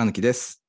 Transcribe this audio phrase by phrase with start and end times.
[0.00, 0.62] 倉貫です。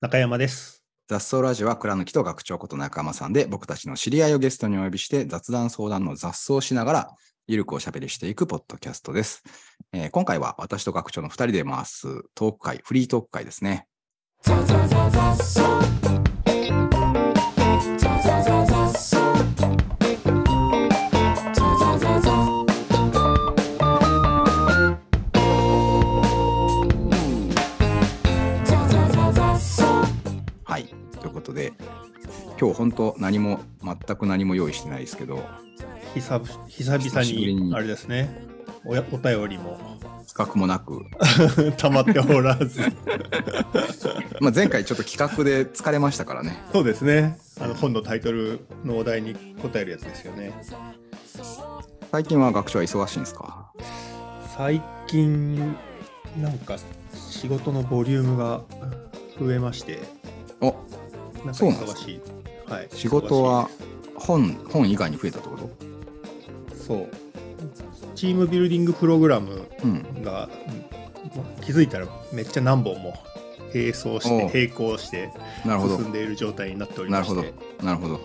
[0.00, 0.84] 中山です。
[1.08, 7.10] 雑草ラジオは倉貫と学長こと中山さんで僕たちの知り合いをゲストにお呼びして雑談相談の雑草をしながら
[7.48, 9.42] ゆるくおしゃべりしていくポッドキャストです。
[9.92, 13.88] えー今回は私と学長の2人で回すトーク会、フリートーク会ですね。
[31.56, 31.72] で、
[32.60, 35.42] 今日本当何も、全く何も用意してないですけど、
[36.14, 38.46] 久々にあれですね、
[38.84, 39.78] おやお便りも。
[40.28, 41.02] 企画もなく、
[41.78, 42.80] 溜まっておらず、
[44.40, 46.62] まあ、前回ちょっと企画で疲れましたからね。
[46.72, 50.52] そうですね、あの本のタイトルのお題に答えるやつですよね。
[52.10, 53.70] 最近は学長は忙しいんですか？
[54.56, 55.56] 最近、
[56.42, 56.76] なんか
[57.30, 58.62] 仕事のボリュームが
[59.40, 60.00] 増えまして、
[60.60, 60.74] お
[61.46, 61.54] なん。
[61.54, 63.68] はい、仕事は
[64.16, 65.70] 本本以外に増えたってこと
[66.76, 67.08] そう。
[68.14, 70.22] チームビルディングプログラムうん。
[70.22, 70.86] がうん
[71.60, 73.14] 気づいたらめっちゃ何本も
[73.74, 75.30] 並走して並行して
[75.64, 76.08] 進。
[76.08, 77.84] んでいる状態になっておりましなるほどて、。
[77.84, 78.20] なるほど。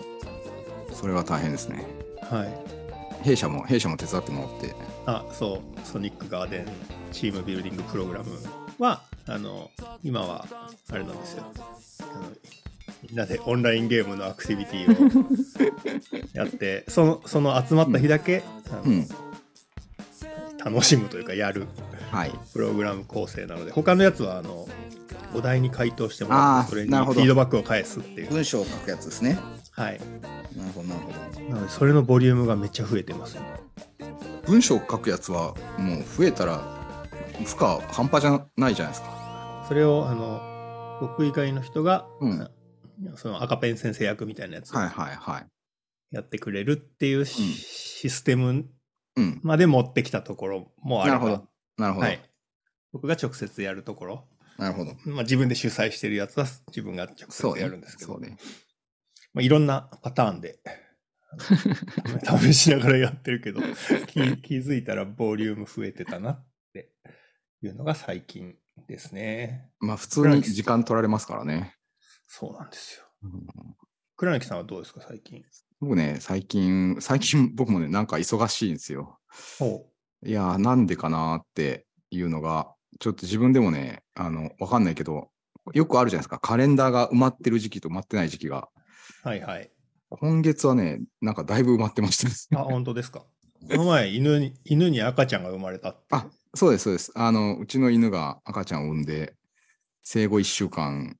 [0.94, 1.84] それは大変ですね。
[2.22, 4.74] はい、弊社も、弊社も手伝ってもらって、
[5.06, 6.66] あそうソニックガーデン
[7.10, 8.30] チームビルディングプログラム
[8.78, 9.70] はあの
[10.02, 10.46] 今は
[10.90, 11.44] あれなんですよ
[13.08, 15.68] みんなでオンラインゲームのアクティビティを
[16.32, 18.42] やってそのその集まった日だけ、
[18.84, 19.08] うん。
[20.64, 21.66] 楽しむというかやる
[22.12, 22.32] はい。
[22.52, 24.68] プログラム構成なので他のやつはあの
[25.34, 29.38] お題に回答してもらってそれにフィードバックを返すっていう文章を書くやつですね。
[29.72, 30.00] はい
[30.56, 31.40] なるほど、なるほど。
[31.48, 33.42] なのでそれのボリュームがめっちゃ増えてますね
[34.46, 36.58] 文章を書くやつは、もう増えたら、
[37.44, 39.64] 負荷半端じゃないじゃないですか。
[39.68, 42.50] それをあの僕以外の人が、うん
[43.16, 45.46] その赤ペン先生役みたいなやつをはいはいはい。
[46.10, 48.66] やってくれるっていうし、システム
[49.16, 49.40] うん。
[49.42, 51.48] まで持ってきたところもあればなるほど。
[51.78, 52.06] なるほど。
[52.06, 52.20] はい、
[52.92, 54.94] 僕が直接やるところ、なるほど。
[55.06, 58.36] まあ、自分で主催してるやつは自分が直接やるんですけど、そうね。
[59.34, 60.58] まあ、いろんなパターンで
[62.40, 63.62] 試しながらやってるけど
[64.06, 66.92] 気気づいたらボリューム増えてたなって
[67.62, 68.54] いうのが最近
[68.86, 69.70] ですね。
[69.80, 71.76] まあ、普通に時間取られますからね。
[72.34, 73.04] そうなんですよ。
[73.24, 73.46] うん
[74.16, 75.44] 倉貫さんはどうですか最近？
[75.80, 79.18] 僕ね、最近、最近 僕もね、なんか忙しいんですよ。
[79.58, 79.90] ほ
[80.24, 85.30] いやー、なんでかなっていうのが、ちょっと自分でもね、あの、わかんないけど、
[85.74, 86.38] よくあるじゃないですか。
[86.38, 88.70] カレンダーが埋まってる時期と埋まってない時期が。
[89.24, 89.28] う。
[89.28, 89.70] はいはい。
[90.08, 93.26] 今月はね、なんかだいぶ埋まってましたあ、本当ですか？
[93.68, 96.06] この前犬に、犬に赤ちゃんが生まれたって。
[96.10, 97.12] あそうです、そうです。
[97.14, 99.34] あの、うちの犬が赤ちゃんを産んで、
[100.02, 101.16] 生後1週間。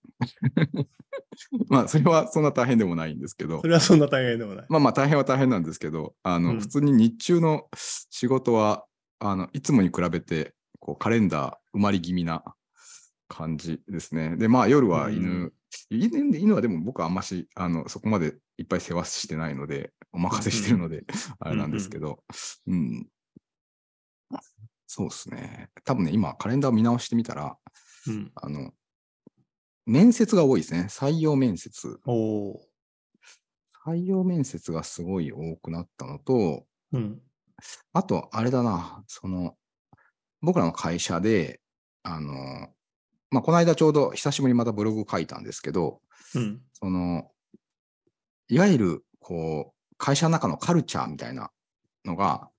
[1.68, 4.66] まあ、それはそんな大変でもないんですけどそ、れはそんな大変でもない。
[4.68, 8.84] まあまあ大変は大変なんですけど、あの、うん普通に日中の仕事は、
[9.18, 12.42] あの、いつもに比べて、こう、カレンダー埋まり気味な
[13.28, 14.36] 感じですね。
[14.36, 15.52] で、まあ夜は犬、うん
[15.88, 21.04] 犬犬はでも僕はあんまし、あの、そこまでいっぱい世話してないので、お任せしてるので、
[21.40, 22.22] あれなんですけど、
[22.66, 23.06] うん。
[24.86, 25.70] そうですね。
[25.84, 27.56] 多分ね、今、カレンダーを見直してみたら、
[28.06, 28.32] うん。
[28.34, 28.72] あの、
[29.86, 30.86] 面接が多いですね。
[30.88, 31.98] 採用面接。
[33.86, 36.96] 採用面接がすごい多くなったのと、ー。
[36.96, 37.22] うん。
[37.92, 39.56] あと、あれだな、その、
[40.40, 41.60] 僕らの会社で、
[42.02, 42.32] あの、
[43.30, 46.00] まあ、この間ちょうど久しぶりにまたブログ書いたんですけど、
[46.34, 46.60] うん。
[46.72, 47.30] その、
[48.48, 51.50] いわゆる、こう、会社の中のカルチャーみたいな
[52.04, 52.51] のが、うん。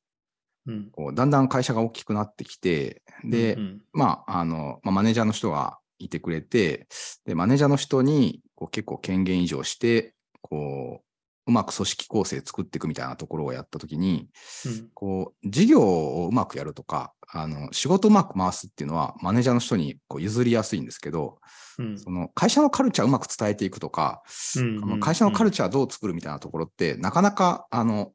[0.91, 6.87] こうだんだん会社が大きくなってきて、で、うんまあ、あの、まあ、マネージャーの人がいてくれて、
[7.25, 11.03] で、マネージャーの人にこう結構権限移譲して、こう、
[11.45, 14.29] うまく組織構成作っていくみたいなところをやったときに、
[14.65, 14.89] うん。
[14.93, 21.39] こう、事業をうまくやるとか、あの、仕事をうまく回すっていうのは、マネージャーの人にこう譲りやすいんですけど、
[21.79, 21.99] うん。
[21.99, 24.21] その会社のカルチャーをうまく伝えていくとか、
[24.55, 28.13] うんあの会社のカルチャーどう作るみたいなところって、なかなか、あの、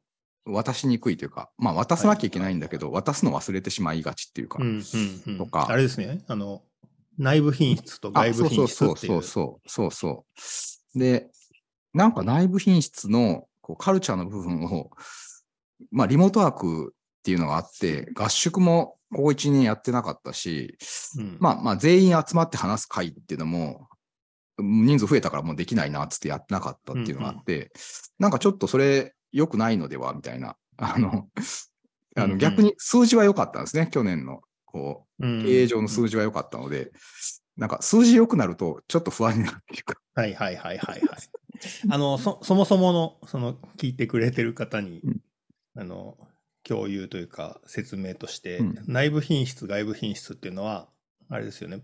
[0.51, 4.83] 渡しにくいというか、まあ、渡さなきゃいけないんだけど、渡すの忘れてしまいがちっていうか、うんうん
[5.27, 6.23] うんとかあれですね。
[6.27, 6.63] あの、
[7.17, 8.97] 内部品質と外部品質そう。
[8.97, 10.25] そうそうそうそうそ
[10.95, 10.99] う。
[10.99, 11.29] で、
[11.93, 14.89] なんか内部品質のこうカルチャーの部分を、
[15.91, 20.77] まあリモートワークっていうのがあって、合宿もここ1年やってなかったし、
[21.17, 23.87] うんまあまあ全員集まって話す会っていうのも、
[24.61, 27.71] 人数増えたからもうできないなっつってやってなかったっていうのがあって、
[28.17, 30.13] なんかちょっとそれ良くないのでは？
[30.13, 30.55] みたいな。
[30.77, 34.41] あの、あうんうんの逆に数字は良かったんですね、去年の。
[34.65, 36.91] こう、うん経営上の数字は良かったので、
[37.57, 39.95] なんか数字良くなるとちょっと不安になるっていうか。
[40.15, 41.19] はいはいはいはいはい。
[41.89, 45.21] あの、そ、そもそもの、その、聞いてくれてる方に、うん
[45.75, 46.17] あの、
[46.63, 50.89] 共有というか説明として、うん内部品質、外部品質っていうのは、
[51.29, 51.83] あれですよね。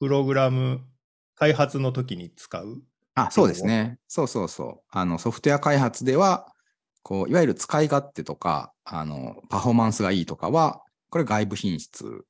[0.00, 0.82] プログラム、
[1.36, 2.82] 開発の時に使う。
[3.14, 3.98] あ、そうですね。
[4.08, 4.80] そうそうそう。
[4.90, 6.53] あの、ソフトウェア開発では、
[7.04, 12.24] こう、いわゆる使い勝手とか、あの、パフォーマンスがいいとかは、これ外部品質、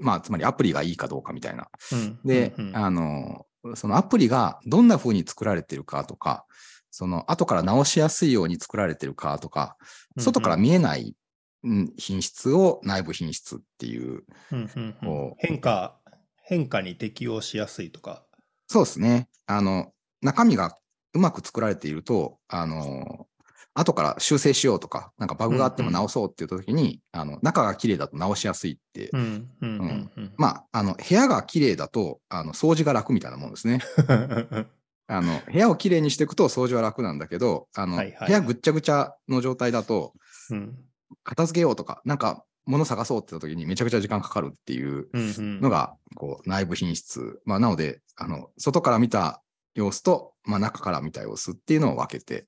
[0.00, 1.68] まあ、つまりアプリがいいかどうかみたいな。
[1.92, 3.46] うんで、うんうんあの、
[3.76, 6.44] そのアプリがどんな風に作られてるかとか、
[6.90, 9.78] その後から直しやすいように作られてるかとか、
[10.18, 11.16] 外から見えない
[11.64, 15.98] うん品質を内部品質っていう、うんうんうんこう変化、
[16.42, 18.24] 変化に適応しやすいとか。
[18.66, 19.28] そうですね。
[19.46, 20.76] あの、中身が
[21.14, 23.26] うまく作られていると、あの、
[23.74, 30.32] 後から修正しようとか、なんかバグがあっても直そうって言った時に、あの、中が綺麗だと直しやすいって、うんうんうんうん。
[30.36, 33.80] まあ、あの、部屋が綺麗だと、あの、掃除が楽みたいなもんですね。
[35.06, 40.14] あの、部屋をきれいにしていくと掃除は楽なんだけど、あの、はいはいはい部屋ぐっちゃぐちゃの状態だと、
[40.50, 40.76] うん
[41.22, 47.40] 片付けようとか、なんか物探そうって言った時にめちゃくちゃ時間かかるっていううんうんのが、こう、内部品質。
[47.44, 49.42] まあ、なので、あの、外から見た
[49.74, 52.46] 様子と、まあ、中から見た様子っていうのを分けて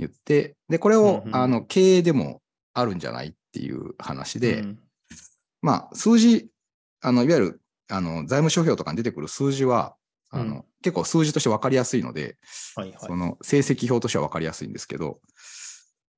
[0.00, 2.40] 言って、で、これを、あの、経営でも
[2.74, 4.78] あるんじゃないっていう話で、うん。
[5.62, 6.48] まあ、数字、
[7.00, 9.96] あの、いわゆる、あの、財務諸表とかに出てくる数字は、
[10.30, 10.64] あの、うん。
[10.82, 12.38] 結構数字として分かりやすいので、
[12.74, 12.98] はいはい。
[13.00, 15.20] その成績表としては分かりやすいんですけど、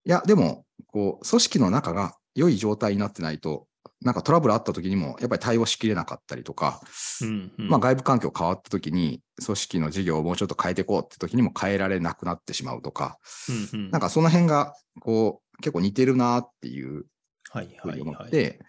[0.04, 3.66] いや、でも、こう、組織の中が良い状態になってないと、
[4.00, 6.80] なんかトラブルあった時にも、やっぱり対応しきれなかったりとか、
[7.22, 7.68] うんうん。
[7.68, 13.18] まあ外部環境変わった時に、組織の事業をもうちょっと変えていこうって時にも変えられなくなってしまうとか、
[13.72, 13.90] うんうん。
[13.90, 17.04] なんかその辺が、こう、結構似てるなっていう
[17.50, 18.28] はいふうに思はいはい。
[18.28, 18.60] って、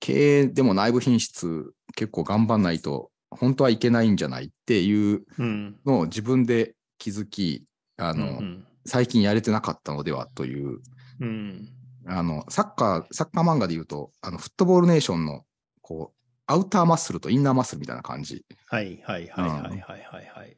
[0.00, 5.80] 経営でも内部品質結構頑張んないと、本当はいけないんじゃないっていううん。
[5.86, 7.64] のを自分で気づき、
[7.96, 8.42] ああの、
[8.84, 10.80] 最近やれてなかったのではという、
[11.20, 11.68] うん
[12.06, 15.44] あの、サッカー、サッカー漫画で言うと、あの、フットボールネーションの、
[15.80, 16.16] こう、
[16.46, 18.44] アウターマッスルとインナーマッスルみたいな感じ。
[18.66, 20.56] はいはいはいはいはいはいはい。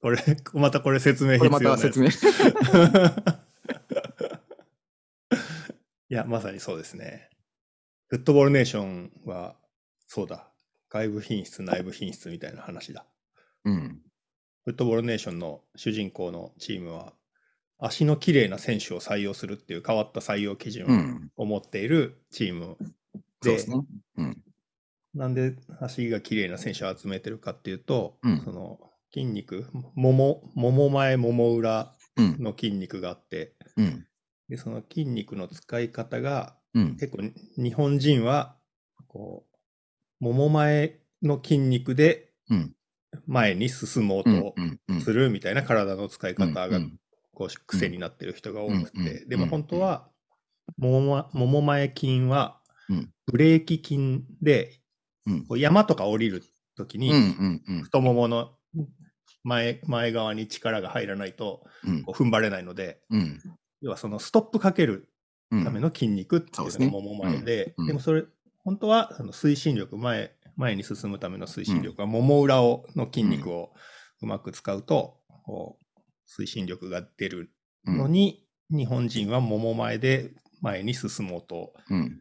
[0.00, 0.18] これ、
[0.54, 3.36] またこれ説明これ必要なやつまた説明。
[6.08, 7.30] いや、まさにそうですね。
[8.08, 9.56] フットボールネーションは、
[10.06, 10.48] そうだ。
[10.90, 13.04] 外部品質、内部品質みたいな話だ。
[13.64, 14.00] うん。
[14.64, 17.12] フットボールネーションの主人公のチームは、
[17.78, 21.28] 足の綺麗な選手を採用するっていう変わった採用基準うん。
[21.36, 22.86] を持っているチームで、
[23.42, 23.76] そうですね。
[24.16, 24.42] うん。
[25.14, 28.78] なんで足が綺麗な選手を集めてるかっていうと、うんその
[29.12, 32.38] 筋肉、もも、もも前、もも裏うん。
[32.42, 34.06] の筋肉があって、うん。
[34.48, 36.96] で、その筋肉の使い方が、うん。
[36.96, 38.56] 結構に日本人は、
[39.06, 39.46] こ
[40.20, 42.74] う、もも前の筋肉でうん。
[43.26, 44.54] 前に進もううんと。
[45.00, 46.98] するみたいな体の使い方がうん
[47.36, 50.08] こう癖になってる人が多くて、んでも本当は、
[50.78, 54.80] ももまもも前筋はうんブレーキ筋で、
[55.26, 55.46] うん。
[55.46, 56.42] こう山とか降りる
[56.76, 57.12] ときに。
[57.82, 58.52] 太ももの
[59.42, 62.02] 前前側に力が入らないとうん。
[62.04, 63.40] こう踏ん張れないので、うん。
[63.82, 65.10] 要はそのストップかける
[65.50, 65.64] うん。
[65.64, 68.24] ための筋肉っていうのがもも前で、でもそれ、
[68.64, 73.72] 本当はあの推進力前、前に進むための推進力は、もも裏をの筋肉を
[74.22, 75.85] うまく使うと、こう
[76.26, 77.52] 推進力が出る
[77.86, 82.20] うんのに、日本人はもも前で前に進もうとうん。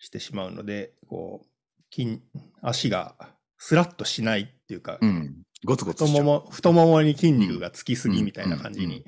[0.00, 2.22] してしまうので、こう、筋、
[2.62, 3.14] 足が
[3.58, 5.42] スラッとしないっていうか、うん。
[5.64, 6.06] ゴツゴツ。
[6.06, 9.04] 太もも、太ももに筋肉がつきすぎうんみたいな感じうんに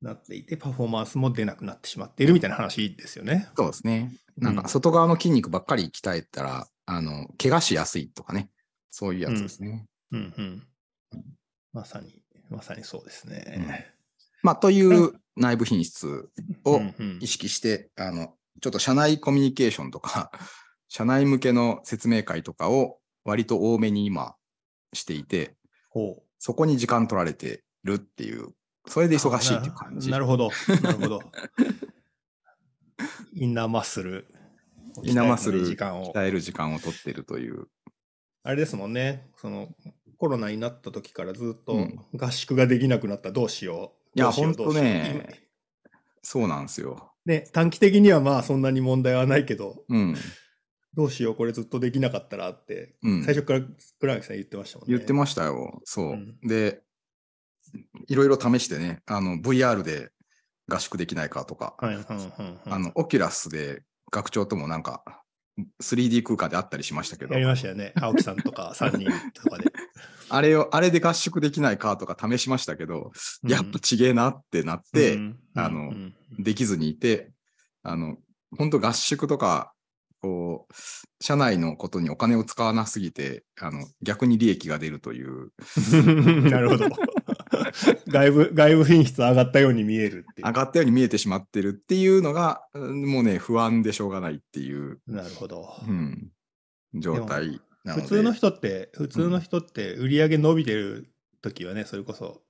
[0.00, 3.48] なっていて、パフォーマンスも出なくなってしまっているみたいな話ですよね。
[3.54, 4.10] そうですね。
[4.38, 8.50] なんか外側の筋肉ばっかり鍛えたら、あの、怪我しやすいとかね。
[8.90, 9.84] そういうやつですね。
[10.10, 10.66] うんうん。
[11.74, 13.92] まさに、まさにそうですね。
[14.42, 16.30] まあ、という内部品質う
[16.64, 20.30] をんうん意識して、あの、ちょっと社内コミュニケーションとか、
[20.88, 24.34] 社内向けの説明会とかを割と多めに今
[24.92, 25.56] していて、
[25.90, 26.22] ほう。
[26.38, 28.54] そこに時間取られてるっていう、
[28.86, 30.08] それで忙しいっていう感じ。
[30.08, 30.50] ななるほど。
[30.82, 31.20] なるほど。
[33.34, 34.26] インナーマッスル。
[35.04, 36.12] インナーマッスル時間を。
[36.12, 37.68] 鍛える時間を取ってるという。
[38.42, 39.28] あれですもんね。
[39.36, 39.68] その、
[40.18, 43.32] コロナになった時からずっとうん合宿ができなくなった。
[43.32, 44.18] どうしよう。
[44.18, 45.48] いやほんとね
[46.22, 46.96] そうなんですよ。
[46.98, 50.16] 今ね、短期的にはまあそんなに問題はないけど、うん。
[50.94, 53.60] どうしよう、これずっとできなかったらって、うん、最初から
[54.00, 54.94] 倉垣さん言ってましたもんね。
[54.94, 55.80] 言ってましたよ。
[55.84, 56.12] そう。
[56.12, 56.80] うんで、
[58.06, 60.10] いろいろ試してね、あの、VR で
[60.68, 61.76] 合宿できないかとか。
[61.78, 65.04] あの、オキュラスで学長ともなんか、
[65.82, 67.92] 3D 空間であったりしましたけどや、りましたよね。
[67.96, 69.70] 青木さんとか3人とかで。
[70.28, 77.32] あれを、あれで合宿できないかとか試しましたけど、やっぱちげえなってなって、うんあのうんできずにいて、
[77.82, 78.16] あの、
[78.56, 79.72] 本当合宿とか、
[80.20, 80.74] こう、
[81.20, 85.52] 社内のことにお金を使わなすぎて、あの、逆に利益が出るという、
[86.50, 86.88] なるほど。
[88.08, 90.46] 外部、外部品質上がったように見えるっていう。
[90.46, 95.74] 上がったように見えてしまってるっていうのが、うんもうね、不安でしょうがないっていう、なるほど。
[95.86, 96.30] うん、
[96.94, 97.60] 状態。
[97.94, 102.42] 普通の人って、普通の人って売り上げ伸びてる時はね、それこそ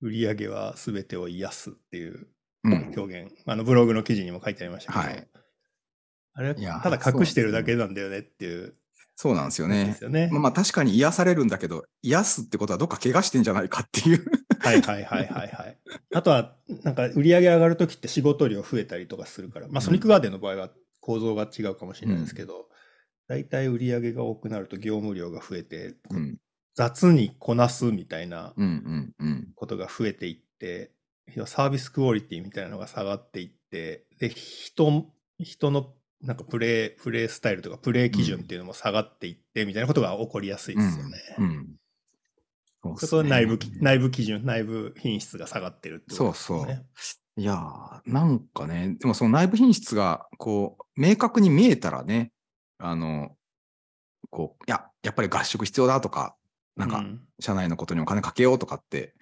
[0.00, 2.28] 売り上げは全てを癒すっていう
[2.64, 5.28] うん、表現、あのブログの記事にも書いてありましたけど、はい。
[6.36, 8.74] あれはただ隠してるだけなんだよねっていう。
[9.16, 9.96] そうなんですよね。
[10.00, 10.28] よね。
[10.32, 14.24] まあ、まあ確かに癒されるんだけど、癒すってことはどっか怪我してんじゃないかっていう。
[14.58, 15.78] はいはいはいはいはい。
[16.14, 22.68] あとは、なんか売り上げ上がるときって仕事量増えたりとかするから、まあソニックガーデンの場合は構造が違うかもしれないですけど、
[23.28, 26.36] 大体売り上げが多くなると業務量が増えて、うん、
[26.74, 28.54] 雑にこなすみたいな。
[29.54, 30.90] ことが増えていって、
[31.46, 35.06] サービスクオリティみたいなのが下がっていって、で、人、
[35.38, 41.18] 人のなんかプレイ、プレイスタイルとかプレイ基準っていうのも下がっていって、みたいなことが起こりやすいですよね。
[41.38, 41.44] うん。
[41.44, 41.66] うん
[42.86, 46.84] そうっすね内部き、内部基準、内部品質が下がってるってことですよそうね。
[47.38, 52.33] いやー、なんかね、でもその内部品質が、こう、明確に見えたらね、
[52.78, 53.36] あの、
[54.30, 56.36] こう、いや、やっぱり合宿必要だとか、
[56.76, 59.12] なんか、うん社内のことにお金かけようとかって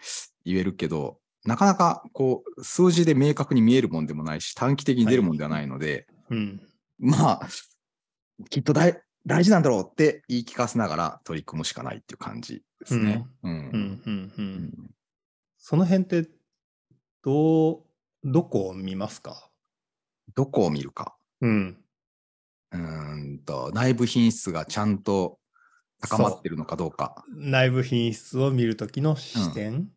[0.45, 6.61] 言えるけど、なかなか、こう、数字で明確に見えるもんでもないし、短期的に出るもんではないので、うん。
[6.99, 7.49] まあ、
[8.51, 13.25] きっと大大事なんだろうって言い聞かせながら取り組むしかないっていう感じですね。
[13.43, 13.53] うん。
[13.53, 14.39] うん、うん、う。
[14.39, 14.91] うんん
[15.59, 16.29] その辺って、
[17.23, 17.85] どう、
[18.25, 19.49] どこを見ますか
[20.35, 21.17] どこを見るか。
[21.41, 21.82] うん。
[22.73, 25.39] うーんと、内部品質がちゃんと
[26.01, 27.25] 高まってるのかどうか。
[27.35, 29.89] 内部品質を見るときの視点、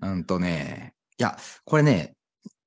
[0.00, 2.14] うんとね、いや、これね、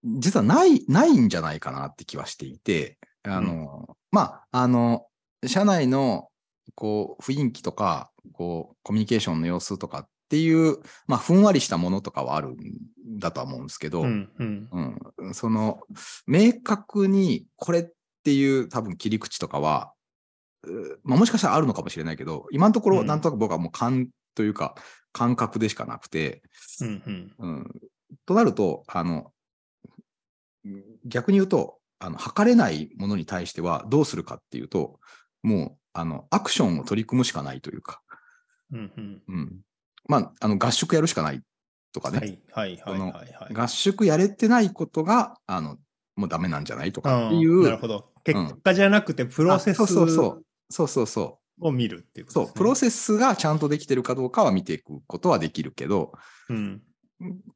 [0.03, 5.07] 実はない、ないんじゃないかなって気はしていて、あの、まあ、あの、
[5.45, 6.29] 社内の、
[6.75, 10.77] こう、雰囲気とか、こう、コミュニケーションの様子とかっていう、
[11.07, 14.69] まあ、ふんわりしたものとかはあるんだとは思うんですけど、うん、うん。
[15.17, 15.81] うん、その、
[16.27, 17.87] 明確にこれっ
[18.25, 19.93] ていう多分切り口とかは、
[20.63, 24.75] うまあ、もしかしたらあるのかもしれないけど、今のところうんなんとなく僕はもう感というか、
[25.13, 26.41] 感覚でしかなくて、
[26.81, 27.35] うん、うん。
[27.37, 27.71] うん、
[28.25, 29.31] となると、あの、
[31.05, 34.99] 逆に言うと、あの、測れないものに対してはどうするかっていうと、
[35.43, 38.01] もう、あの、アクションを取り組むしかないというか、
[38.71, 39.21] うん、うん。
[39.27, 39.61] うん。
[40.07, 41.41] まあ、あの、合宿やるしかない
[41.93, 45.77] とかね、はい、はい、はい、合宿やれてないことが、あの、
[46.15, 48.14] もうダメなんじゃないとかっていうんなるう、ほど。
[48.25, 49.81] 結果じゃなくて、プロセス
[51.61, 52.27] を見るっていうう。
[52.27, 52.45] ことね。
[52.47, 56.11] そう、プロセスがちゃんとできてるかどうかは見ていくことはできるけど、
[56.49, 56.81] うん。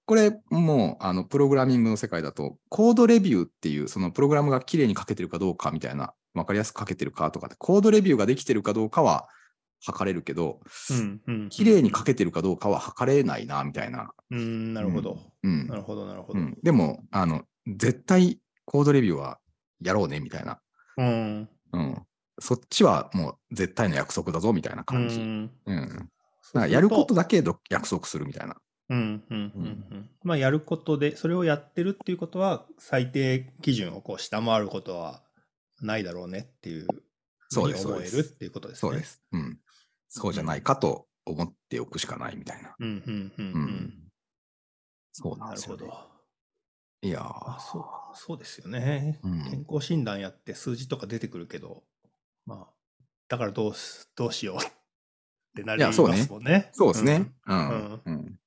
[0.05, 9.27] これもう、あの、プログラミングの世界だと、コードレビューっていう、そのプログラムがきれいに書けてるかどうかみたいな、わかりやすく書けてるかとかって、コードレビューができてるかどうかは
[9.83, 10.61] 測れるけど、
[10.91, 11.49] うん、うん。
[11.49, 14.11] きれいに書けてるかどうかは測れないな、みたいな。
[14.31, 15.19] うん、なるほど。
[15.43, 15.75] うんな。
[15.75, 16.39] るほど、なるほど。
[16.39, 19.38] うん、でも、あの、絶対コードレビューは
[19.81, 20.59] やろうね、みたいな。
[20.97, 21.49] うん。
[21.73, 22.05] うん。
[22.39, 25.19] そっちはもう絶対の約束だぞ、みたいな感じ。
[25.19, 25.43] ううん。
[25.45, 26.09] ん
[26.53, 28.55] だからやることだけど約束するみたいな。
[28.89, 30.09] うんうんうんうん。
[30.23, 35.23] まあ、やることで、それをやってるっていうことは、最低基準をこう下回ることは
[35.81, 36.87] ないだろうねっていう、
[37.49, 38.89] そうに思えるっていうことですね。
[38.91, 39.03] そうで。
[39.03, 39.21] す。
[39.31, 39.59] うん。
[40.07, 42.75] そうじゃないかと思っておくしかないみたいな。
[42.79, 43.93] うんうんうんううんん。
[45.11, 46.18] そうなんなるほですよ、ねど。。
[47.01, 47.23] いや
[47.59, 47.83] そう
[48.17, 51.83] そうですよね、うん健康診断やって数字とか出てくるけど、
[52.45, 52.73] まあ、
[53.29, 54.71] だからどうしどうしようっ
[55.55, 56.69] てなりまそうねもんね。
[56.73, 57.17] そうですね。
[57.17, 58.01] んうん。
[58.05, 58.39] うん。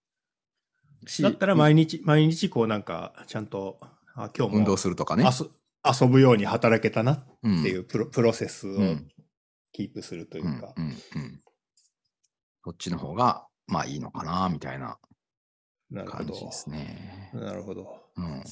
[1.06, 3.78] しだったら毎日、毎日こうなんか、ちゃんと、
[4.14, 5.24] あ今日運動もするとかね。
[5.24, 5.50] 遊
[5.84, 9.08] 遊ぶように働けたなっうんていうプロ,、プロセスをうん
[9.72, 10.74] キープするというか。
[10.76, 11.40] うんうんうん。
[12.64, 14.98] そっちの方が、まあいいのかな、みたいな
[15.90, 16.24] なるほど。
[16.24, 17.30] 感じですね。
[17.34, 18.01] なるほど。
[18.16, 18.42] うん。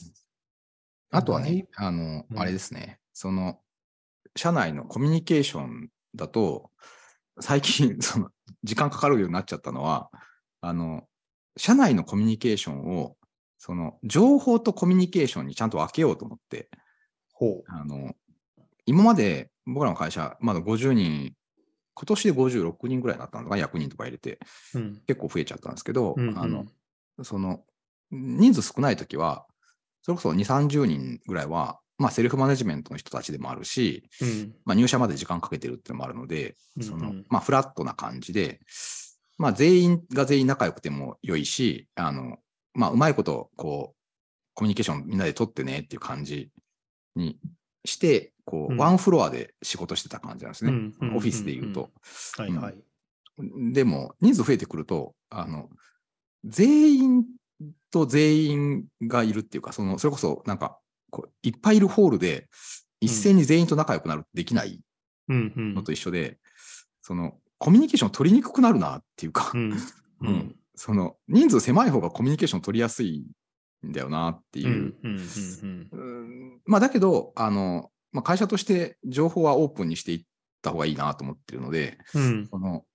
[1.11, 3.61] あとはね内、あの、うんあれですね、その、
[4.37, 6.71] 社内のコミュニケーションだと、
[7.41, 8.31] 最近、 その、
[8.63, 10.11] 時間かかるようになっちゃったのは、
[10.61, 11.09] あの、
[11.57, 13.17] 社内のコミュニケーションを、
[13.59, 16.71] その、情報とコミュニケーションにちゃんと分けようと思って、
[17.33, 18.15] ほあの、
[18.87, 21.35] 今まで僕らの会社、まだ50人、
[21.95, 24.39] 今年で56人ぐらいになったのかな、役人とか入れて、
[24.75, 24.79] う。
[24.79, 25.03] うん。
[25.07, 26.67] 結構増えちゃったんですけど、うんうんあの、
[27.23, 27.65] その、
[28.11, 29.47] 人数少ないときは、
[30.03, 34.55] それこそ2、30人ぐらいは、まあ、セルフマネジメントの人たちでもあるし、うん。
[34.65, 38.61] まあ、入社まで時間かけてるっていうのもあるので、そのまあ、フラットな感じで、
[39.37, 42.39] まあ、全員が全員仲良くても良いし、あの、
[42.75, 43.97] まあ、うまいこと、こう、
[44.55, 46.51] コミュニケーションみんなで取ってねっていう感じ
[47.17, 47.39] に
[47.85, 50.73] して、こう、うんワンフロアで仕事してた感じなんですね。
[50.73, 51.91] うんうんオフィスで言うと。
[52.37, 52.75] はいはい。
[53.73, 55.69] でも、人数増えてくると、あの、
[56.45, 57.25] 全員
[57.91, 60.79] と全員がいるっていうか、その、それこそ、なんか、
[61.11, 62.49] こういっぱいいるホールで、
[63.01, 64.81] 一斉に全員と仲良くなるってできない。
[65.29, 66.39] のと一緒で、
[67.03, 69.73] その、コミュニケーション取りにくくなるなっていうか、うん。
[70.23, 73.27] うんその、人数狭い方がコミュニケーション取りやすい
[73.87, 74.95] んだよなっていう。
[76.65, 80.23] まあ、だけど、あの、まあ、会社として情報はオープンにしていっ
[80.63, 82.49] た方がいいなと思ってるので、うん。
[82.51, 82.87] その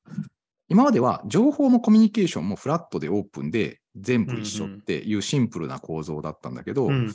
[0.67, 7.09] 今までは情報のコミュニケーションもフラットでオープンで全部一緒っていうシンプルな構造だったんだけど、うんうんう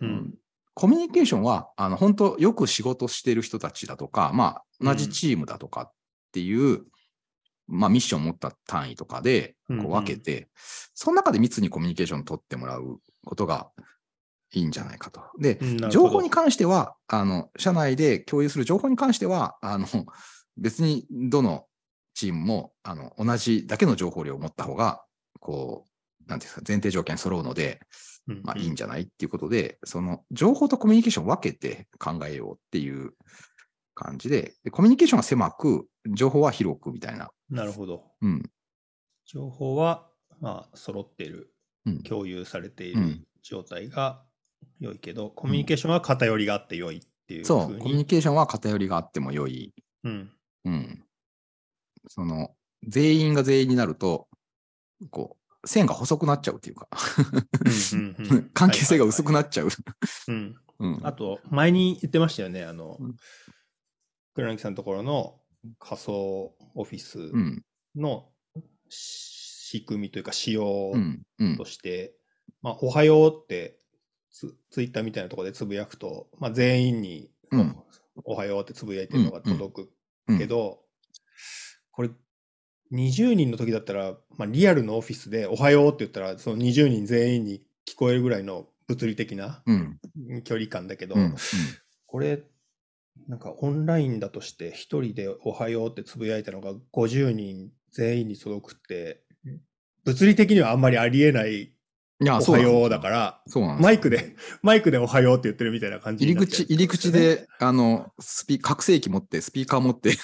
[0.00, 0.08] うん。
[0.10, 0.34] ん
[0.74, 5.92] コミュニケーションはあの本当よく仕事してる人たちだとか、まあ、同じチームだとかっ
[6.32, 6.84] ていう、
[7.68, 9.86] まあ、ミッションを持った単位とかでこうんうん。
[9.86, 10.48] う分けて、
[10.94, 13.70] その中で密にコミュニケーションを取ってもらうことが
[14.54, 15.22] いいんじゃないかと。
[15.38, 15.58] で、
[15.90, 19.86] 情報に関しては、あの、社内で共有する情報に関しては、あの、
[20.56, 21.66] 別にどの
[22.14, 25.02] チームも、あの、同じだけの情報量を持った方が、
[25.40, 25.91] こう、
[26.32, 27.80] なんていうんですか、前提条件揃うので、
[28.28, 33.14] うんまあいいんじゃないっていうことで、その、情報とコミュニケーションを分けて考えようっていう
[33.94, 37.30] 感じで、でコミュニケーションは狭く、情報は広くみたいな。
[37.50, 38.12] なるほど。
[38.20, 38.50] うん。
[39.26, 40.08] 情報は、
[40.40, 41.52] まあ、揃っている、
[41.84, 42.02] うん。
[42.02, 44.22] 共有されているうん状態が
[44.78, 49.74] 良いけど、コミュニケーションは偏りがあって良いっていうそうコミュニケーションは偏りがあっても良い。
[50.04, 50.30] うん。
[50.64, 51.04] うん。
[52.06, 52.54] その、
[52.86, 54.28] 全員が全員になると、
[55.10, 56.88] こう、線が細くなっちゃうっていうか、
[57.92, 59.68] うんうんうん 関係性が薄くなっっちゃう。
[60.28, 60.56] うん。
[60.78, 61.06] うん。
[61.06, 63.16] あと、前に言ってましたよね、あのうん、
[64.34, 65.40] 黒柳さんのところの
[65.78, 67.64] 仮想オフィスうん。
[67.94, 68.30] の
[68.88, 71.22] 仕組みというか仕様うん。
[71.38, 71.64] うんと。
[71.64, 72.16] して、
[72.60, 73.78] まあ、おはようって
[74.30, 77.76] ツツイッターみたいなところでつぶやくと、まあ、全員に、うん
[78.24, 79.84] おはようってつぶやいてるのが届う
[80.34, 80.82] んくけど、
[81.90, 82.10] これ、
[82.92, 89.98] 20人の時だったら、まあ、リアルのオフィスでおはようって言ったら、その20人全員に聞こえるぐらいの物理的なうん。
[90.44, 91.34] 距離感だけど、うん。
[92.06, 92.42] これ、
[93.28, 99.22] なんかオンラインだとして、一人でおはようってつぶやいたのが50人全員に届くって、
[100.04, 101.72] 物理的にはあんまりありえない
[102.22, 110.16] いや、おはようだから、そうなんマイクで、 マイクでおはようって言ってるみたいな感じ入り口、入り口で、あの、スピ、拡声器持って、スピーカー持って、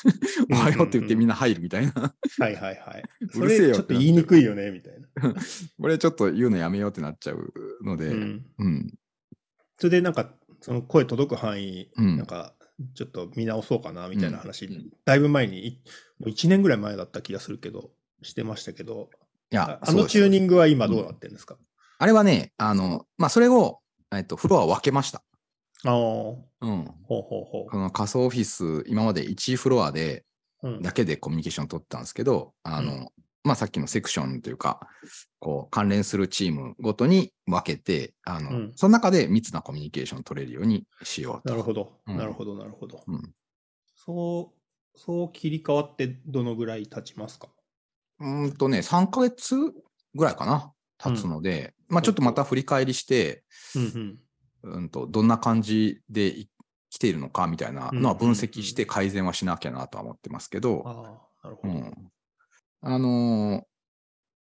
[0.52, 1.92] おはようって言ってみんな入るみたいな。
[2.38, 3.02] はいはいはい。
[3.24, 5.34] うそれちょっと言いにくいよね、みたいな。
[5.80, 8.46] これちょっと言うのやめようってなっちゃうので、うん。
[8.58, 8.94] うん。
[9.78, 12.16] それでなんか、その声届く範囲、うん。
[12.16, 12.54] なんか、
[12.94, 14.90] ちょっと見直そうかな、みたいな話、うん。
[15.04, 15.70] だいぶ前に、い
[16.20, 17.90] もう1年ぐらい前だった気がするけど、
[18.22, 19.10] してましたけど、
[19.50, 21.56] いやあ、のチューニングは今どうなってるんですか、
[21.98, 23.80] あれはね、あの、まあ、それを、
[24.14, 25.22] えっと、フロアを分けました。
[25.84, 26.84] ああ、ほうん。
[26.84, 30.24] うほうほこの仮想オフィス、今まで1フロアで、
[30.82, 33.08] だけでコミュニケーションを取ったんですけど、あの、うん。
[33.44, 34.80] まあ、さっきのセクションというか、
[35.40, 38.72] こう、関連するチームごとに分けて、あの、うん。
[38.76, 41.50] その中で密なコミュニケーションを取れるようにしようと。
[41.50, 42.16] なるほど、うん。
[42.16, 43.02] なるほど、なるほど。
[43.06, 43.32] うん。
[43.94, 44.52] そ
[44.94, 47.48] う、そう切り替わってどのぐらい経ちますか？
[48.20, 49.56] うーんとね、3ヶ月
[50.14, 54.18] ぐらいかな、経つので、まあ、ちょっとまた振り返りして、うん
[54.64, 54.74] うん。
[54.74, 56.50] うんと、どんな感じでい
[56.90, 60.90] 来ているのかみたいなのはうん分析して改善はしなきゃなとは思ってますけど、あ
[61.42, 61.74] あ、なるほど。
[61.74, 62.12] うん。
[62.80, 63.62] あのー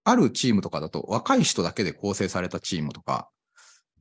[0.04, 3.30] あるチームとかだと若い人だけで構成されたチームとか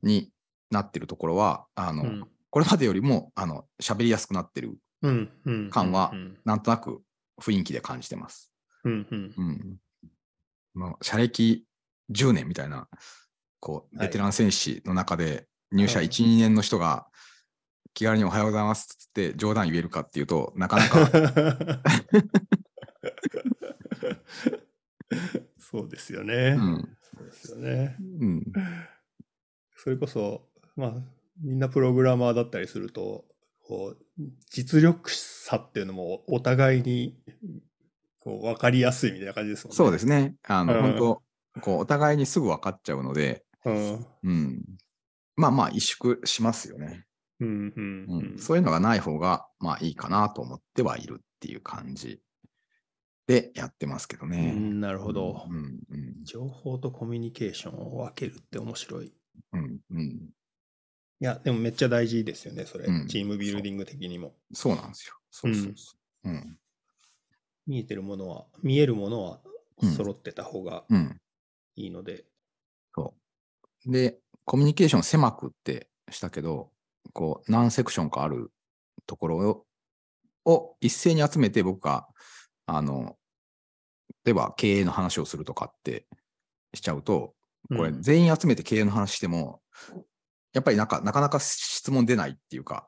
[0.01, 0.31] に
[0.71, 5.69] なってるところは、あの、うんこれまでよりも、あの、喋りやすくなってる、うんうん。
[5.69, 7.01] 感はうんなんとなく
[7.39, 8.51] 雰囲気で感じてます。
[8.83, 9.33] うんうん。
[9.37, 9.77] うん。
[10.73, 11.65] もう、社歴
[12.11, 12.87] 10年みたいな、
[13.59, 17.07] こう、はいベテラン戦士の中で入社はい1、2年の人が
[17.93, 21.09] 気軽におはようございますって冗談言えるかっていうと、なかなか、
[25.57, 26.55] そうですよね。
[26.57, 26.97] うん。
[27.01, 27.97] そうですよね。
[27.99, 28.43] うん。
[29.75, 30.93] それこそ、まあ、
[31.41, 33.25] みんなプログラマーだったりすると、
[33.63, 37.15] こう実力差っていうのもお互いに
[38.19, 39.75] こう分かりやすいみたいな感じですもんね。
[39.77, 40.35] そうですね。
[40.43, 41.21] あの、うん本当
[41.59, 44.05] こう、お互いにすぐ分かっちゃうので、うん。
[44.23, 44.63] うん。
[45.35, 47.05] まあまあ、萎縮しますよね。
[47.39, 48.37] うんうんううんん。
[48.37, 52.21] そういうのがない方が、まあいいかなと思ってはいるっていう感じ
[53.27, 54.51] でやってますけどうね。
[54.51, 55.53] んなるほどう。
[55.53, 59.13] ん、うん、情報とコミュニケーションを分けるって面白い。
[59.53, 60.29] うん、うん。
[61.19, 62.85] いや、でもめっちゃ大事ですよね、それ。
[62.85, 64.35] うんチームビルディング的にも。
[64.53, 65.15] そうなんですよ。
[65.29, 65.93] そうそうそ
[66.25, 66.29] う。
[66.29, 66.57] うん。
[67.67, 69.39] 見えてるものは、見えるものは
[69.81, 71.17] うん揃ってた方がうん。
[71.75, 72.25] いいので。
[72.93, 73.13] そ
[73.85, 73.91] う。
[73.91, 76.71] で、コミュニケーション狭くってしたけど、
[77.13, 78.51] こう、何セクションかある
[79.05, 79.65] ところを
[80.45, 82.07] を一斉に集めて僕が、
[82.65, 83.17] あの、
[84.25, 86.05] 例えば経営の話をするとかって
[86.73, 87.33] しちゃうと、
[87.69, 89.61] これうん全員集めて経営の話しても、
[90.53, 92.87] やっぱりなんかなかなか質問出ないっていうか、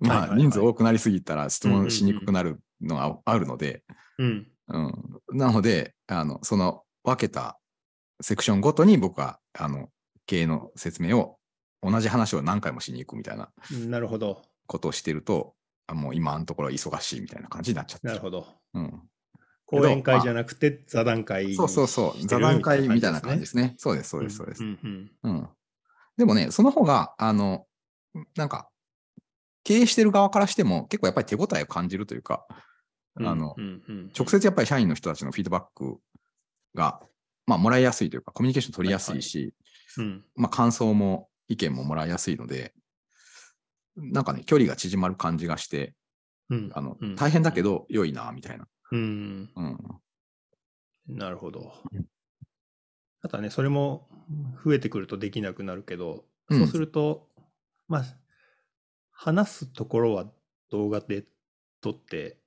[0.00, 3.82] まあ人数多くなりすぎたら質問しにくくなるのがあるので、
[4.18, 4.48] うん。
[4.68, 4.92] うん、
[5.32, 7.58] なので、あの、その分けた
[8.20, 9.88] セクションごとに僕は、あの、
[10.26, 11.38] 経営の説明を、
[11.82, 13.50] 同じ話を何回もしに行くみたいな
[13.88, 14.42] なるほど。
[14.68, 15.54] ことをしてると、
[15.88, 18.14] あもう今のところは忙しいみたいな感じになっちゃってる。
[18.14, 18.46] なるほど。
[18.74, 19.02] うん。
[19.66, 22.26] 講演会じゃなくて座談会にそうそうそう。
[22.26, 23.62] 座談会みたいな感じですね。
[23.62, 23.74] ね。
[23.78, 24.66] そうです、そうです、そうですん。
[24.66, 25.48] うんうん。
[26.16, 27.66] でもね、その方が、あの、
[28.36, 28.68] なんか、
[29.64, 32.46] 経営してる側からしても結構やっぱり手応えを感じるというか、
[33.16, 33.54] うんあの
[34.18, 35.98] 直接やっぱり社員の人たちのフィードバック
[36.74, 37.00] が、
[37.46, 39.54] まあ、もらいやすいというか、コミュニケーション取りやすいし、
[39.98, 42.72] うんまあ、感想も意見ももらいやすいので、
[43.96, 45.94] なんかね、距離が縮まる感じがして、
[46.50, 48.66] うんあのうん大変だけど良いな、みたいな。
[48.90, 49.50] うん。
[49.54, 49.78] うん。
[51.08, 52.04] なるほどうん。
[53.22, 54.08] あとはね、それも
[54.64, 57.28] 増えてくるとできなくなるけど、うんそうすると、
[57.88, 58.04] まあ、
[59.10, 60.26] 話すところは
[60.70, 61.24] 動画で
[61.80, 62.41] 撮って、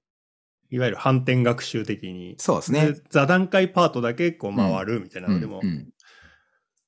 [0.76, 2.92] いわゆる反転学習的に、そうですね。
[2.92, 5.90] で座談会パートだけこう回るみたいなのでも、うんうん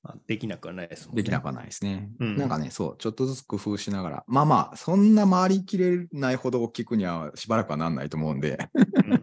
[0.04, 1.24] まあできなくはないですもんね。
[1.24, 2.12] できなくはないですね。
[2.20, 9.22] うんなんかね、そう、ちょっとずつ工夫しながら、まあまあ、そんな回りきれないほど大きくにはしばらくはなんないと思うんで、うん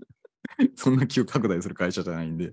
[0.76, 2.52] そんな急拡大する会社じゃないんで。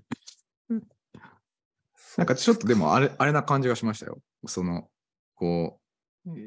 [2.17, 4.19] なんかちょっとでもあれ、あれな感じがしましたよ。
[4.45, 4.89] その、
[5.35, 5.81] こ
[6.25, 6.39] う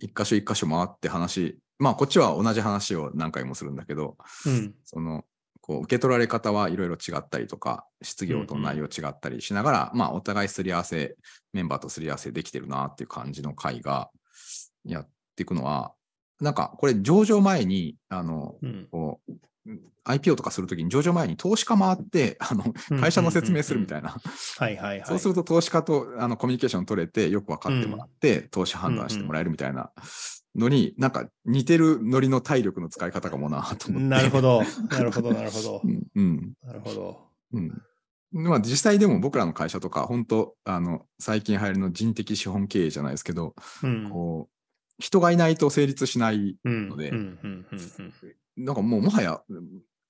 [0.00, 4.74] 一箇所一箇所回って話、まあこっちは同じ話を何回もするんだけど、うん。
[4.84, 5.24] その、
[5.60, 11.16] こう受け取られ方はいろいろ違ったりとか、質疑応答の内容違ったりしながら、まあお互いすり合わせ、
[11.52, 14.10] メンバーとすり合わせできてるなっていう感じの会が
[14.84, 15.92] やっていくのは、
[16.40, 18.88] なんかこれ上場前に、あの、うん。
[18.90, 19.32] こう、
[20.04, 22.64] IPO とかするときに上場前に投資家回って、あの、
[23.00, 24.10] 会社の説明するみたいな。
[24.58, 25.06] はいはいはい。
[25.06, 29.90] そうすると投資家とあのコミュニケーション取れてよく分かってもらって、投資判断してもらえるみたいな
[30.54, 34.08] のに、なんか似てるノリの体力の使い方かもなと思って。
[34.08, 34.62] なるほど。
[34.90, 35.86] なるほど、なるほど う。
[35.88, 36.02] ん。
[36.14, 36.52] うん。
[36.62, 37.20] なるほど。
[37.52, 37.82] うん。
[38.32, 44.10] まあ実際でも僕らの会社とか、本当あの、最近流行りの人的資本経営じゃないですけど、うん。
[44.10, 44.52] こう、
[44.98, 48.12] 人がいないと成立しないうんのでうんうんうんうん
[48.56, 49.40] なんかもうもはや、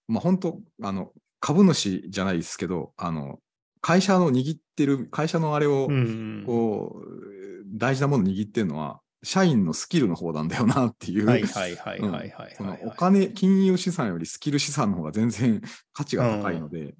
[0.08, 3.40] まあ本当あの、株主じゃないですけど、あの、
[3.80, 12.82] 会社の握ってる、会社のあれを、うんうんこう、大事なもの握ってるのは、社員のスキルの方なんだよなっていう、はいはいはいはいはいはいそのはい。
[12.84, 15.60] お金、金融資産よりスキル資産の方が全然
[15.92, 16.94] 価値が高いので、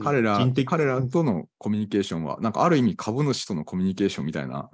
[0.00, 4.70] 彼ら彼らとのコミュニケーションは、なんかある意味株主とのコミュニケーションみたいな。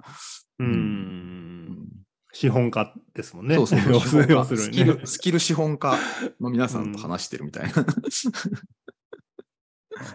[0.59, 0.67] うん。
[0.67, 2.04] うん
[2.35, 3.55] 資本家ですもんね。
[3.55, 5.07] そうそう 要する要すスキル。
[5.07, 5.97] スキル資本家
[6.41, 7.71] の皆さんと話してるみたいな。
[7.71, 7.87] なる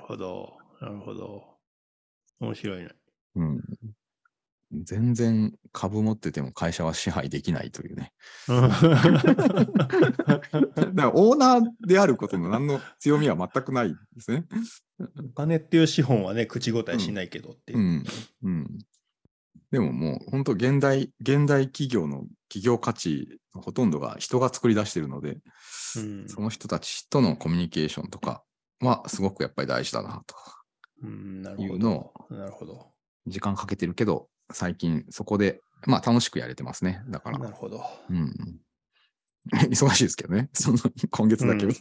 [0.03, 0.59] ほど。
[0.83, 1.57] なるほど。
[2.41, 2.91] 面白いね。
[3.37, 3.65] うん
[4.85, 8.13] 全然株持ってても会社は支配できないというね。
[8.49, 8.81] う んだか
[10.95, 14.47] らオーナーであることの何の強みは全くないですね。
[15.01, 17.83] お金っていう資本はね、口答えしないけどっていうう。
[17.83, 18.05] ん。
[18.43, 18.79] うん。
[19.71, 25.39] でももう本当現代、現代企業の企業価値のほとんどが人が作り出しているので、
[25.97, 26.29] うん。
[26.29, 28.43] その人たちとのコミュニケーションとか
[28.81, 30.35] はすごくやっぱり大事だなと。
[31.03, 32.37] いうのど。
[32.37, 32.93] なるほど。
[33.27, 37.03] 時間かけてるけど、最近そこで、まあ楽しくやれてますね。
[37.09, 37.39] だから。
[37.39, 37.85] なるほど。
[38.11, 38.61] うん。
[39.71, 40.51] 忙しいですけどね。
[40.53, 40.79] その
[41.11, 41.73] 今月だけは。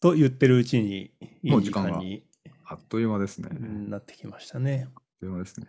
[0.00, 1.12] と言ってるうちに、
[1.42, 2.24] いいう時間に
[2.66, 3.48] あっという間ですね。
[3.88, 4.88] なってきましたね。
[4.94, 5.66] あっという間ですね。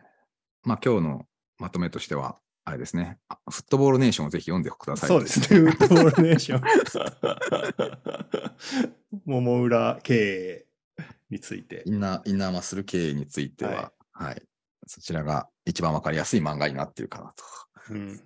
[0.64, 1.26] まあ今日の
[1.58, 3.20] まとめとしては、あれですね。
[3.30, 5.10] あフットボールネーションをぜひ読んでください。
[5.10, 6.62] そうですね、ウッドボールネーション。
[9.26, 10.66] 桃浦経営
[11.30, 11.92] についてイ。
[11.92, 14.42] ンナー、インナーマッスル経営については、はい、
[14.88, 17.44] そちらが一番わかりやすい漫画になっているかなと。
[17.92, 18.22] うん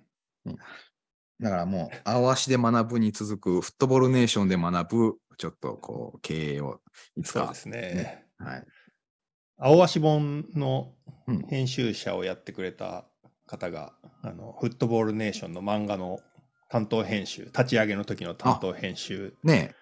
[1.40, 6.82] だからもう、青足で学ぶに続く、フットボールネーションで学ぶ、ちょっとこう、経営を
[7.16, 8.26] いつかそうで、すね。
[8.40, 8.66] はい。
[9.58, 10.94] 青足本の
[11.26, 13.04] うん編集者をやってくれた
[13.46, 16.18] 方が、あのフットボールネーションの漫画の
[16.68, 19.74] 担当編集、立ち上げの時の担当編集、ね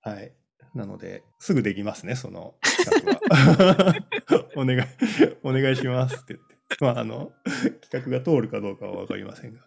[0.00, 0.32] はい、
[0.74, 3.94] なので、すぐできますね、その企画は。
[4.56, 4.82] お願い、
[5.42, 6.56] お願いしますって言って。
[6.80, 7.32] まあ、あの、
[7.82, 9.60] 企画が通るかどうかはわかりませんが、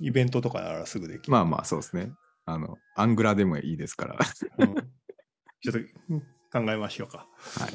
[0.00, 1.32] イベントとかならすぐできる。
[1.32, 2.12] まあまあ、そうですね。
[2.44, 4.18] あの、アングラでもいいですから。
[4.58, 4.74] うん
[5.64, 5.78] ちょっと
[6.10, 6.22] うん
[6.54, 7.26] 考えましょうか。
[7.58, 7.74] はい。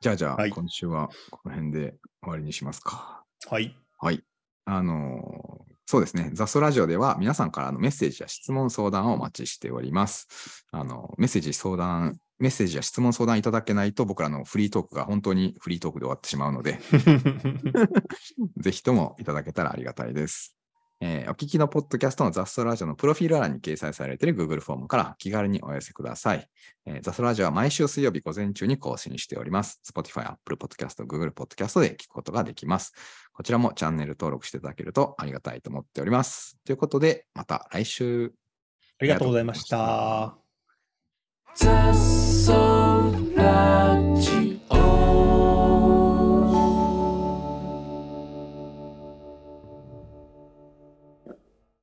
[0.00, 3.22] じゃあじゃあ、はい今週はこの辺で終わりにしますか。
[3.50, 3.76] はい。
[3.98, 4.22] はい。
[4.64, 6.30] あのーそうですね。
[6.32, 10.64] 雑草ラジオでは皆さんからのメッセージや質問、相談をお待ちしております。
[10.72, 16.78] あの、メッセージ、相談、メッセージや質問、相談いただけないと僕らのフリートークが本当にフリートークで終わってしまうので、
[18.56, 20.56] ぜひともいただけたらありがたいです。
[21.00, 26.48] えーお聞きのポッドキャストの雑草ラジオのプロフィール欄に掲載されている Google フォームから気軽にお寄せください。
[26.86, 29.80] えー雑草ラジオは毎週水曜日午前中に更新しております。
[29.84, 32.92] Spotify、Apple Podcast、Google Podcast で聞くことができます。
[33.32, 36.58] こちらもチャンネル登録していただけるとありがたいと思っております。
[36.64, 38.32] ということで、また来週。
[39.00, 40.36] ありがとうございました。
[41.56, 44.43] Just so loud.